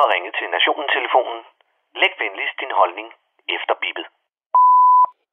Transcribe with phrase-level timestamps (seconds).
[0.00, 1.40] har ringet til Nationen-telefonen.
[2.00, 3.08] Læg venligst din holdning
[3.56, 4.06] efter bippet.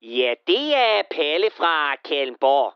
[0.01, 2.73] Ja, det er Palle fra Kalmborg.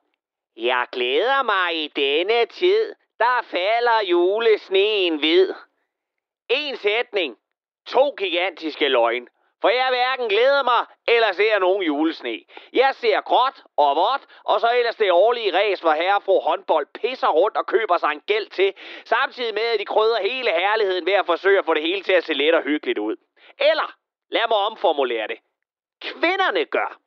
[0.57, 2.95] Jeg glæder mig i denne tid.
[3.19, 5.53] Der falder julesneen hvid.
[6.49, 7.37] En sætning.
[7.85, 9.27] To gigantiske løgn.
[9.67, 12.39] For jeg hverken glæder mig eller ser nogen julesne.
[12.73, 16.87] Jeg ser gråt og vådt, og så ellers det årlige ræs, hvor herre fru håndbold
[16.93, 18.73] pisser rundt og køber sig en gæld til,
[19.05, 22.13] samtidig med at de krydder hele herligheden ved at forsøge at få det hele til
[22.13, 23.15] at se let og hyggeligt ud.
[23.59, 23.95] Eller,
[24.29, 25.39] lad mig omformulere det.
[26.01, 26.99] Kvinderne gør.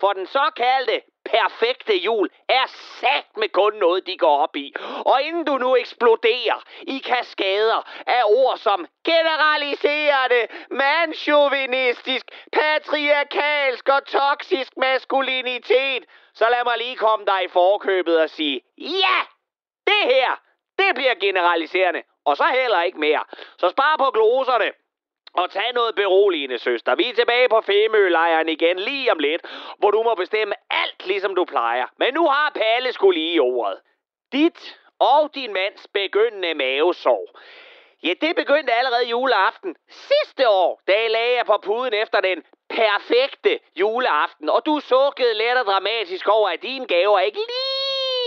[0.00, 2.66] For den såkaldte perfekte jul er
[3.00, 4.74] sat med kun noget, de går op i.
[5.06, 14.76] Og inden du nu eksploderer i kaskader af ord som generaliserende, mandsjovinistisk, patriarkalsk og toksisk
[14.76, 19.18] maskulinitet, så lad mig lige komme dig i forkøbet og sige, ja,
[19.86, 20.40] det her,
[20.78, 23.24] det bliver generaliserende, og så heller ikke mere.
[23.58, 24.72] Så spar på gloserne.
[25.34, 26.94] Og tag noget beroligende, søster.
[26.94, 29.42] Vi er tilbage på Femølejren igen lige om lidt,
[29.78, 31.86] hvor du må bestemme alt, ligesom du plejer.
[31.98, 33.78] Men nu har Palle skulle lige ordet.
[34.32, 37.28] Dit og din mands begyndende mavesorg.
[38.02, 42.42] Ja, det begyndte allerede juleaften sidste år, da jeg lagde jer på puden efter den
[42.68, 44.48] perfekte juleaften.
[44.50, 47.38] Og du sukkede let og dramatisk over, at dine gaver ikke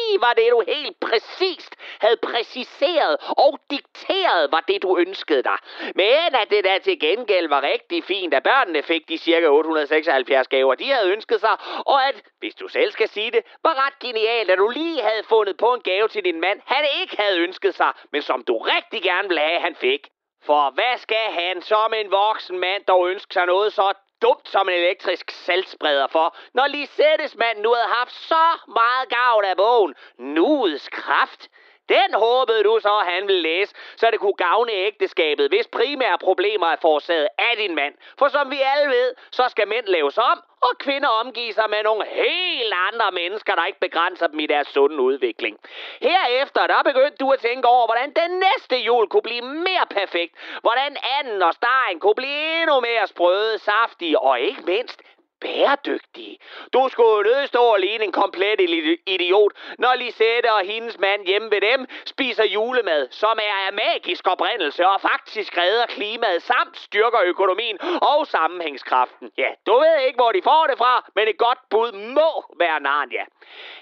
[0.07, 5.57] lige var det, du helt præcist havde præciseret og dikteret, var det, du ønskede dig.
[5.95, 10.47] Men at det der til gengæld var rigtig fint, at børnene fik de cirka 876
[10.47, 13.99] gaver, de havde ønsket sig, og at, hvis du selv skal sige det, var ret
[13.99, 17.39] genialt, at du lige havde fundet på en gave til din mand, han ikke havde
[17.39, 20.07] ønsket sig, men som du rigtig gerne ville have, han fik.
[20.45, 24.69] For hvad skal han som en voksen mand dog ønske sig noget så dumt som
[24.69, 29.95] en elektrisk saltspreder for, når Lisettes-manden nu havde haft så meget gavn af bogen.
[30.17, 31.49] Nuets kraft.
[31.89, 36.17] Den håbede du så, at han ville læse, så det kunne gavne ægteskabet, hvis primære
[36.17, 37.93] problemer er forårsaget af din mand.
[38.19, 41.83] For som vi alle ved, så skal mænd laves om, og kvinder omgive sig med
[41.83, 45.57] nogle helt andre mennesker, der ikke begrænser dem i deres sunde udvikling.
[46.01, 50.33] Herefter, der begyndte du at tænke over, hvordan den næste jul kunne blive mere perfekt.
[50.61, 55.01] Hvordan anden og stegen kunne blive endnu mere sprøde, saftige og ikke mindst
[55.41, 56.37] bæredygtige.
[56.73, 58.59] Du skulle nødt stå og ligne en komplet
[59.05, 64.27] idiot, når Lisette og hendes mand hjemme ved dem spiser julemad, som er af magisk
[64.27, 69.31] oprindelse og faktisk redder klimaet samt styrker økonomien og sammenhængskraften.
[69.37, 72.79] Ja, du ved ikke, hvor de får det fra, men et godt bud må være
[72.79, 73.25] Narnia.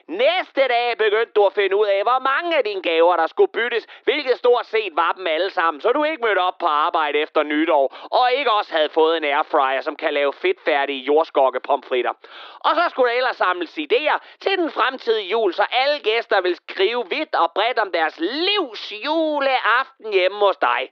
[0.08, 3.52] Næste dag begyndte du at finde ud af, hvor mange af dine gaver, der skulle
[3.52, 7.20] byttes, hvilket stort set var dem alle sammen, så du ikke mødte op på arbejde
[7.20, 11.06] efter nytår, og ikke også havde fået en airfryer, som kan lave fedtfærdige
[11.46, 12.14] jordskokke pomfritter.
[12.60, 16.56] Og så skulle der ellers samles idéer til den fremtidige jul, så alle gæster vil
[16.56, 20.92] skrive vidt og bredt om deres livs juleaften hjemme hos dig.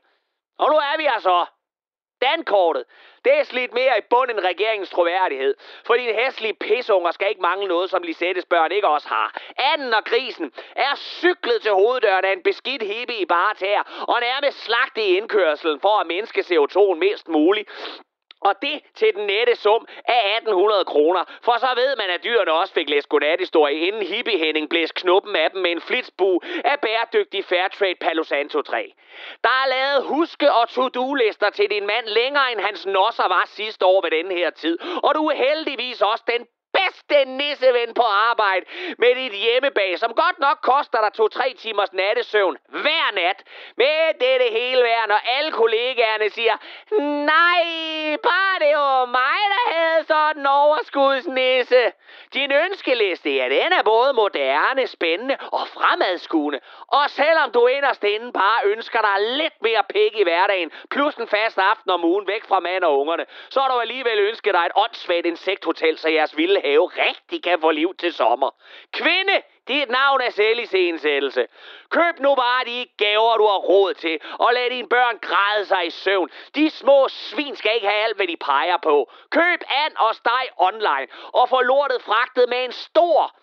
[0.60, 1.46] Og nu er vi altså
[2.22, 2.84] Dankortet,
[3.26, 5.56] det er slidt mere i bund end regeringens troværdighed.
[5.86, 9.36] For dine hæslige pisunger skal ikke mangle noget, som Lisettes børn ikke også har.
[9.58, 14.18] Anden og grisen er cyklet til hoveddøren af en beskidt hippie i bare tær, og
[14.22, 17.70] nærmest slagt i indkørselen for at mindske CO2'en mest muligt.
[18.48, 21.24] Og det til den nette sum af 1800 kroner.
[21.42, 25.36] For så ved man, at dyrene også fik læst godnathistorie, inden hippie Henning blæs knuppen
[25.36, 28.94] af dem med en flitsbu af bæredygtig Fairtrade Palo Santo 3.
[29.44, 33.86] Der er lavet huske- og to-do-lister til din mand længere end hans nosser var sidste
[33.86, 34.78] år ved denne her tid.
[35.04, 36.48] Og du er heldigvis også den
[36.80, 38.66] bedste nisseven på arbejde
[38.98, 43.40] med dit hjemmebag, som godt nok koster dig to-tre timers nattesøvn hver nat.
[43.78, 43.88] Men
[44.20, 46.56] det er det hele værd, når alle kollegaerne siger,
[47.34, 47.64] nej,
[50.44, 51.92] den overskudsnisse.
[52.34, 56.60] Din ønskeliste, ja, den er både moderne, spændende og fremadskuende.
[56.88, 61.28] Og selvom du inderst inde bare ønsker dig lidt mere pik i hverdagen, plus en
[61.28, 64.64] fast aften om ugen væk fra mand og ungerne, så har du alligevel ønsket dig
[64.66, 68.50] et åndssvagt insekthotel, så jeres vilde have rigtig kan få liv til sommer.
[68.92, 71.48] Kvinde, dit navn er selvisensættelse.
[71.90, 75.88] Køb nu bare de gaver, du har råd til, og lad dine børn græde sig
[75.88, 76.30] i søvn.
[76.56, 79.12] De små svin skal ikke have alt, hvad de peger på.
[79.30, 83.36] Køb and og steg online, og få lortet fragtet med en stor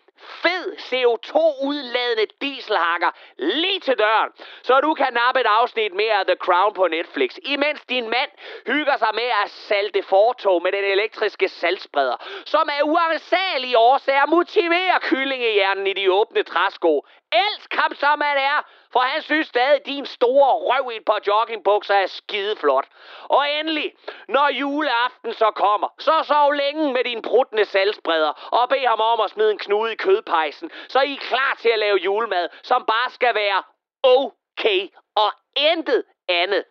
[0.43, 4.31] fed CO2-udladende dieselhakker lige til døren,
[4.63, 8.31] så du kan nappe et afsnit mere af The Crown på Netflix, imens din mand
[8.67, 14.99] hygger sig med at salte fortog med den elektriske saltspreder, som af uansagelige årsager motiverer
[15.01, 17.07] kyllingehjernen i de åbne træsko.
[17.33, 18.63] Elsk ham som han er,
[18.93, 22.87] for han synes stadig, at din store røv i et par joggingbukser er skideflot.
[23.29, 23.93] Og endelig,
[24.29, 29.21] når juleaften så kommer, så sov længe med din brudne salgsbreder og bed ham om
[29.21, 32.85] at smide en knude i kødpejsen, så I er klar til at lave julemad, som
[32.85, 33.63] bare skal være
[34.03, 36.65] okay og intet andet.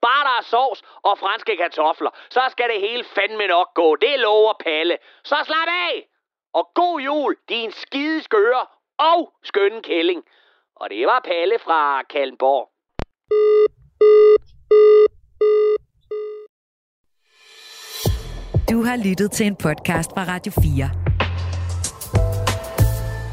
[0.00, 3.96] Bare der er sovs og franske kartofler, så skal det hele fandme nok gå.
[3.96, 4.98] Det lover Palle.
[5.24, 6.08] Så slap af!
[6.54, 8.66] Og god jul, din skide skøre
[8.98, 10.22] og skønne kælling.
[10.76, 12.70] Og det var Palle fra Kallenborg.
[18.70, 20.90] Du har lyttet til en podcast fra Radio 4.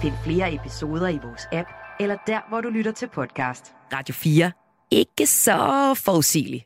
[0.02, 1.70] Find flere episoder i vores app,
[2.00, 3.74] eller der, hvor du lytter til podcast.
[3.94, 4.52] Radio 4.
[4.92, 5.58] Ikke så
[6.06, 6.66] forudsigeligt.